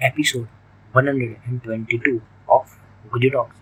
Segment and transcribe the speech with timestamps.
[0.00, 0.46] Episode
[0.94, 2.12] one hundred and twenty two
[2.48, 2.74] of
[3.12, 3.56] Gujju talks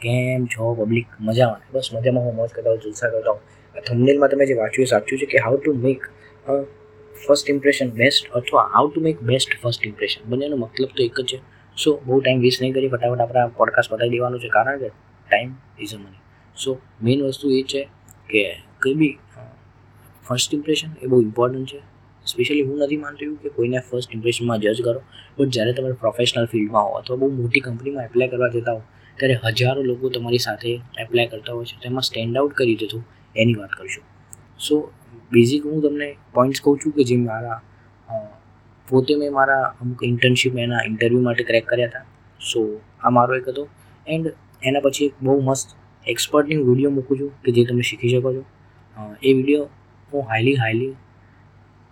[0.00, 1.62] કેમ છો public મજામાં?
[1.72, 3.42] બસ મજામાં હું મોજ કરતા હોઉં, જલસા કરતા હોઉં.
[3.86, 6.00] થંબનેલમાં તમે જે વાંચ્યું એ સાચું છે કે how to make
[7.24, 11.28] first impression best અથવા how to make best first impression બંનેનો મતલબ તો એક જ
[11.30, 11.38] છે.
[11.76, 14.48] સો બહુ ટાઈમ વેસ્ટ નહીં કરી, ફટાફટ આપણા પોડકાસ્ટ બતાવી દેવાનું છે.
[14.48, 15.50] કારણ કે time
[15.82, 16.20] is a money
[16.56, 16.70] so
[17.02, 17.82] main વસ્તુ એ છે
[18.30, 18.42] કે
[18.82, 19.14] કંઈ બી
[20.26, 21.80] ફર્સ્ટ ઇમ્પ્રેશન એ બહુ ઇમ્પોર્ટન્ટ છે.
[22.26, 25.00] સ્પેશિયલી હું નથી માનતો એવું કે કોઈને ફર્સ્ટ ઇમ્પ્રેશનમાં જજ કરો.
[25.38, 28.82] બટ જ્યારે તમે પ્રોફેશનલ ફિલ્ડમાં હો અથવા બહુ મોટી કંપનીમાં એપ્લાય કરવા જતા હો,
[29.18, 30.70] ત્યારે હજારો લોકો તમારી સાથે
[31.04, 31.76] એપ્લાય કરતા હોય છે.
[31.82, 33.02] તેમાં સ્ટેન્ડ આઉટ કરી દીધું
[33.36, 34.04] એની વાત કરીશું.
[34.58, 34.74] સો
[35.32, 37.58] બેઝિક હું તમને પોઈન્ટ્સ કહું છું કે જે મારા
[38.88, 42.06] પોતે મેં મારા અમુક ઇન્ટર્નશીપ એના ઇન્ટરવ્યૂ માટે ક્રેક કર્યા હતા.
[42.40, 42.60] સો
[43.02, 43.68] આ મારો એક હતો.
[44.06, 44.26] એન્ડ
[44.62, 45.68] એના પછી એક બહુ મસ્ત
[46.06, 48.42] એક્સપર્ટની વીડિયો મૂકું છું કે જે તમે શીખી શકો છો.
[49.22, 49.66] એ વીડિયો
[50.12, 50.92] હું હાઈલી હાઈલી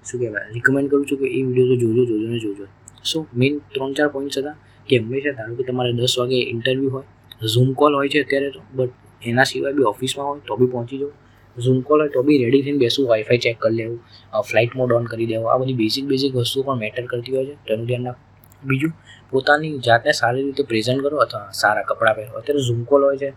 [0.05, 0.47] શું કહેવાય?
[0.55, 2.67] રિકમેન્ડ કરું છું કે એ વીડિયો તો જોજો જોજો ને જોજો.
[3.11, 4.57] સો મેઇન ત્રણ ચાર પોઈન્ટ્સ હતા
[4.89, 7.07] કે હંમેશા ધારો કે તમારે દસ વાગે ઇન્ટરવ્યૂ હોય
[7.55, 10.99] ઝૂમ કોલ હોય છે અત્યારે તો બટ એના સિવાય બી ઓફિસમાં હોય તો બી પહોંચી
[11.03, 11.13] જાઓ.
[11.57, 13.99] ઝૂમ કોલ હોય તો બી રેડી થઈને બેસવું વાઈફાઈ ચેક કરી લેવું
[14.51, 15.47] ફ્લાઇટ મોડ ઓન કરી દેવું.
[15.53, 17.55] આ બધી બેઝિક બેઝિક વસ્તુઓ પણ મેટર કરતી હોય છે.
[17.69, 18.21] તેનું ધ્યાન રાખ
[18.63, 18.93] બીજું,
[19.31, 22.33] પોતાની જાતને સારી રીતે પ્રેઝન્ટ કરો અથવા સારા કપડાં પહેરો.
[22.41, 23.31] અત્યારે ઝૂમ કોલ હોય છે,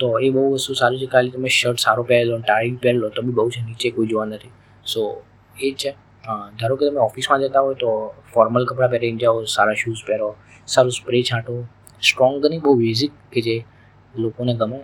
[0.00, 1.06] તો એ બહુ વસ્તુ સારી છે.
[1.12, 3.60] ખાલી તમે શર્ટ સારો પહેરેલો ટાઈ પહેરી તો બી બહુ છે.
[3.68, 4.52] નીચે કોઈ જોવા નથી.
[4.92, 5.00] સો
[5.56, 5.90] એ જ છે.
[6.24, 7.90] ધારો કે તમે ઓફિસમાં જતા હોય તો
[8.34, 10.28] ફોર્મલ કપડાં પહેરીને જાઓ, સારા શૂઝ પહેરો,
[10.66, 11.56] સારું સ્પ્રે છાંટો.
[12.02, 13.56] સ્ટ્રોંગ નહીં બહુ બેઝિક કે જે
[14.14, 14.80] લોકોને ગમે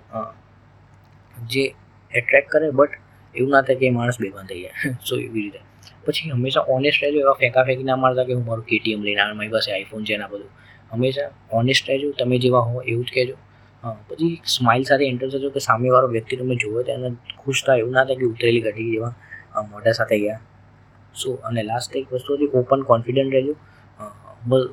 [1.49, 1.65] જે
[2.13, 2.93] એટ્રેક્ટ કરે બટ
[3.35, 4.95] એવું ના થાય કે માણસ બેભાન થઈ જાય.
[5.09, 5.61] સો એવી રીતે.
[6.07, 9.35] પછી હંમેશા ઓનેસ્ટ રહેજો, એવા ફેંકા ફેંકી ના મારતા કે હું મારું કેટીએમ લઈને આવ્યો,
[9.35, 10.51] મારી પાસે આઈફોન છે ના બધું.
[10.93, 13.37] હંમેશા ઓનેસ્ટ રહેજો, તમે જેવા હો એવું જ કહેજો.
[14.09, 17.93] પછી સ્માઇલ સાથે એન્ટર થજો કે સામેવાળો વ્યક્તિ તમે જુઓ તો એને ખુશ થાય, એવું
[17.93, 19.13] ના થાય કે ઉતરેલી ઘટી જેવા
[19.71, 20.41] મોઢા સાથે ગયા.
[21.15, 23.55] સો અને લાસ્ટ એક વસ્તુ હતી ઓપન કોન્ફિડન્ટ રહેજો.
[24.49, 24.65] બસ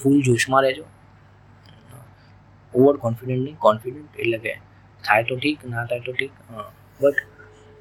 [0.00, 0.84] ફૂલ જોશમાં રહેજો.
[2.72, 4.52] ઓવર કોન્ફિડન્ટ નહીં કોન્ફિડન્ટ એટલે કે
[5.04, 6.32] થાય તો ઠીક, ના થાય તો ઠીક
[7.00, 7.18] બટ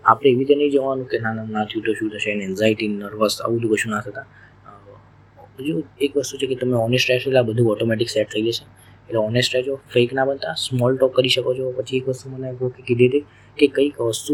[0.04, 2.90] આપણે એવી રીતે નહીં જવાનું કે ના ના ના થયું તો શું થશે એને એન્ઝાઇટી
[2.94, 4.26] નર્વસ આવું બધું કશું ના થતા.
[5.58, 8.64] બીજું એક વસ્તુ છે કે તમે ઓનેસ્ટ રહેશો એટલે આ બધું ઓટોમેટિક સેટ થઈ જશે.
[9.10, 11.66] એટલે ઓનેસ્ટ રહેજો ફેક ના બનતા સ્મોલ ટોક કરી શકો છો.
[11.78, 12.48] પછી એક વસ્તુ મને
[12.88, 13.24] કીધી હતી
[13.58, 14.34] કે કંઈક વસ્તુ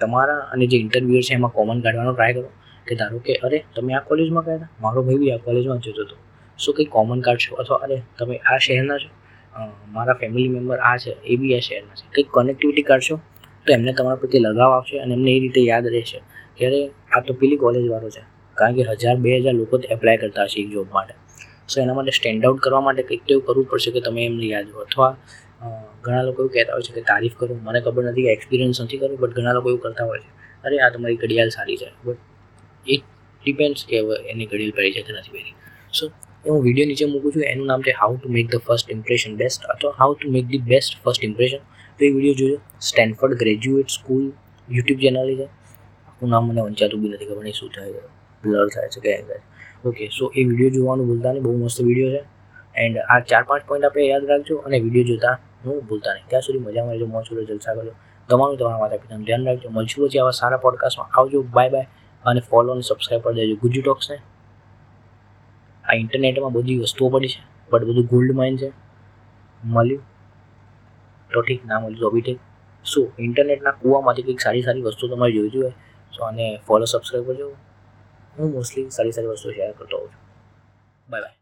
[0.00, 2.50] તમારા અને જે ઇન્ટરવ્યુ છે એમાં કોમન કાઢવાનો ટ્રાય કરો.
[2.88, 4.68] કે ધારો કે, અરે, તમે આ કોલેજમાં ગયા હતા?
[4.80, 6.16] મારો ભાઈ બી આ કોલેજમાં જતો હતો.
[6.58, 9.10] શું કંઈ કોમન કાઢશો અથવા, અરે, તમે આ શહેરના છો?
[9.88, 12.08] મારા ફેમિલી મેમ્બર આ છે, એ બી આ શહેરના છે.
[12.14, 13.16] કંઈક કનેક્ટિવિટી કાઢશો
[13.66, 16.20] તો એમને તમારા પ્રત્યે લગાવ આવશે અને એમને એ રીતે યાદ રહેશે
[16.56, 18.22] કે, અરે, આ તો પેલી કોલેજવાળો છે.
[18.54, 21.14] કારણ કે હજાર, બે હજાર લોકો એપ્લાય કરતા હશે એક જોબ માટે.
[21.68, 24.46] સો એના માટે સ્ટેન્ડ આઉટ કરવા માટે કંઈક તો એવું કરવું પડશે કે તમે એમને
[24.46, 25.16] યાદ હો અથવા
[26.02, 27.58] ઘણા લોકો એવું કહેતા હોય છે કે તારીફ કરો.
[27.62, 30.30] મને ખબર નથી કે એક્સપિરિયન્સ નથી કર્યું બટ ઘણા લોકો એવું કરતા હોય છે.
[30.64, 31.92] અરે, આ તમારી ઘડિયાળ સારી છે.
[32.04, 32.16] બટ
[32.94, 33.04] ઇટ
[33.42, 33.96] ડિપેન્ડ્સ કે
[34.32, 35.54] એની ઘડી પહેરી છે કે નથી પહેરી
[35.98, 36.04] સો
[36.44, 39.32] એ હું વીડિયો નીચે મૂકું છું, એનું નામ છે how to make the first impression
[39.42, 41.60] best અથવા how to make the best first impression
[41.96, 42.58] તો એ વીડિયો જોજો.
[42.88, 44.24] Stanford graduate school
[44.68, 45.46] YouTube channel છે.
[46.08, 48.02] આખું નામ મને વંચાતું બી નથી ખબર નહીં શું થાય
[48.42, 49.42] બ્લર થાય છે કે થાય
[49.88, 52.22] ઓકે સો એ વીડિયો જોવાનું ભૂલતા નહીં, બહુ મસ્ત વીડિયો છે.
[52.82, 55.34] એન્ડ આ ચાર પાંચ પોઈન્ટ આપણે યાદ રાખજો અને વીડિયો જોતા
[55.64, 56.26] હું ભૂલતા નહીં.
[56.30, 57.94] ત્યાં સુધી મજામાં રહેજો, મોજ કરો, જલસા કરજો
[58.28, 59.68] તમારું તમારા માતા પિતાનું ધ્યાન રાખજો.
[59.76, 61.86] મળશું પછી આવા સારા પોડકાસ્ટમાં આવજો બાય બાય
[62.24, 63.56] અને ફોલો અને સબસ્ક્રાઈબ કરી દેજો.
[63.56, 64.16] ગુજુ ટોક્સને
[65.84, 67.40] આ ઇન્ટરનેટમાં બધી વસ્તુઓ પડી છે.
[67.70, 68.72] બટ બધું ગોલ્ડ માઇન છે.
[69.64, 70.02] મળ્યું.
[71.32, 72.38] તો ઠીક, ના મળ્યું તો બી ઠીક.
[72.84, 75.70] શું ઇન્ટરનેટના કૂવામાંથી કંઈક સારી સારી વસ્તુ તમારે જોઈતી હોય
[76.12, 77.56] સો અને ફોલો સબસ્ક્રાઈબ કરજો.
[78.38, 80.22] હું મોસ્ટલી સારી સારી વસ્તુ શેર કરતો હોઉં છું.
[81.10, 81.37] Bye bye